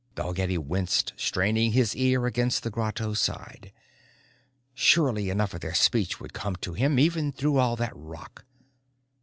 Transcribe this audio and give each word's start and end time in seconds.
Dalgetty 0.15 0.57
winced, 0.57 1.13
straining 1.15 1.73
his 1.73 1.95
ear 1.95 2.25
against 2.25 2.63
the 2.63 2.71
grotto 2.71 3.13
side. 3.13 3.71
Surely 4.73 5.29
enough 5.29 5.53
of 5.53 5.61
their 5.61 5.75
speech 5.75 6.19
would 6.19 6.33
come 6.33 6.55
to 6.55 6.73
him, 6.73 6.97
even 6.97 7.31
through 7.31 7.59
all 7.59 7.75
that 7.75 7.93
rock! 7.95 8.43